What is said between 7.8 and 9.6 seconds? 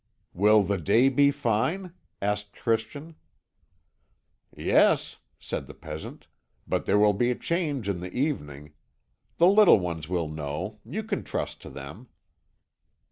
in the evening. The